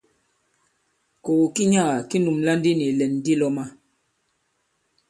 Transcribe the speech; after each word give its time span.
Kògò 1.23 1.45
ki 1.55 1.63
nyaga 1.71 1.97
ki 2.09 2.17
nùmblà 2.23 2.51
ndi 2.57 2.71
nì 2.77 2.85
ìlɛ̀n 2.91 3.13
di 3.23 3.33
lɔ̄mā. 3.41 3.63